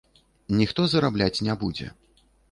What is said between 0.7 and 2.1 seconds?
зарабляць не будзе.